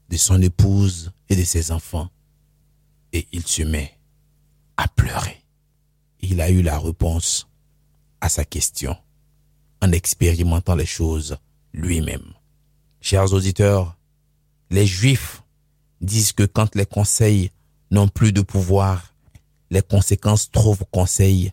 de 0.10 0.18
son 0.18 0.42
épouse 0.42 1.12
et 1.30 1.36
de 1.36 1.44
ses 1.44 1.72
enfants. 1.72 2.10
Et 3.12 3.28
il 3.32 3.46
se 3.46 3.64
met 3.64 3.98
à 4.78 4.88
pleurer. 4.88 5.44
Il 6.22 6.42
a 6.42 6.50
eu 6.50 6.62
la 6.62 6.80
réponse 6.80 7.48
à 8.22 8.30
sa 8.30 8.46
question 8.46 8.96
en 9.82 9.92
expérimentant 9.92 10.76
les 10.76 10.86
choses 10.86 11.38
lui-même. 11.74 12.34
Chers 13.02 13.34
auditeurs, 13.34 13.98
les 14.70 14.88
Juifs 14.88 15.44
disent 16.00 16.32
que 16.32 16.44
quand 16.44 16.76
les 16.76 16.86
conseils 16.86 17.52
n'ont 17.92 18.08
plus 18.08 18.32
de 18.32 18.42
pouvoir, 18.42 19.14
les 19.70 19.82
conséquences 19.82 20.50
trouvent 20.50 20.86
conseil 20.92 21.52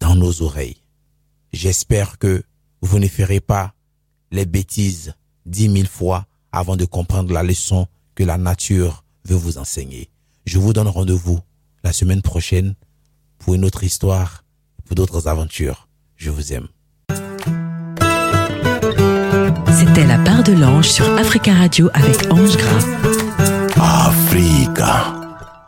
dans 0.00 0.14
nos 0.14 0.42
oreilles. 0.42 0.82
J'espère 1.52 2.18
que 2.18 2.42
vous 2.82 2.98
ne 2.98 3.08
ferez 3.08 3.40
pas 3.40 3.74
les 4.30 4.46
bêtises 4.46 5.14
dix 5.46 5.68
mille 5.68 5.88
fois 5.88 6.26
avant 6.52 6.76
de 6.76 6.84
comprendre 6.84 7.32
la 7.32 7.42
leçon 7.42 7.86
que 8.14 8.24
la 8.24 8.38
nature 8.38 9.04
veut 9.24 9.36
vous 9.36 9.58
enseigner. 9.58 10.10
Je 10.44 10.58
vous 10.58 10.72
donne 10.72 10.88
rendez-vous 10.88 11.40
la 11.84 11.92
semaine 11.92 12.22
prochaine 12.22 12.74
pour 13.38 13.54
une 13.54 13.64
autre 13.64 13.84
histoire, 13.84 14.44
pour 14.84 14.94
d'autres 14.94 15.28
aventures. 15.28 15.88
Je 16.16 16.30
vous 16.30 16.52
aime. 16.52 16.68
C'était 19.72 20.06
la 20.06 20.18
part 20.18 20.42
de 20.42 20.52
l'ange 20.52 20.88
sur 20.88 21.08
Africa 21.18 21.52
Radio 21.52 21.90
avec 21.92 22.32
Ange 22.32 22.56
Gras. 22.56 22.86
Africa. 23.76 25.15